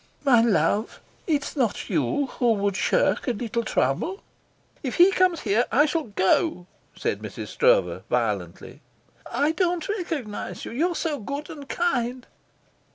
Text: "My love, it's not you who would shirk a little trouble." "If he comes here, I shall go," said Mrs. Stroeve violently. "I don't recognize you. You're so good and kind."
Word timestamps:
"My 0.23 0.41
love, 0.41 0.99
it's 1.27 1.55
not 1.55 1.87
you 1.87 2.25
who 2.25 2.53
would 2.53 2.75
shirk 2.75 3.27
a 3.27 3.33
little 3.33 3.63
trouble." 3.63 4.23
"If 4.81 4.95
he 4.95 5.11
comes 5.11 5.41
here, 5.41 5.65
I 5.71 5.85
shall 5.85 6.05
go," 6.05 6.65
said 6.95 7.19
Mrs. 7.19 7.49
Stroeve 7.49 8.01
violently. 8.09 8.81
"I 9.31 9.51
don't 9.51 9.87
recognize 9.87 10.65
you. 10.65 10.71
You're 10.71 10.95
so 10.95 11.19
good 11.19 11.51
and 11.51 11.69
kind." 11.69 12.25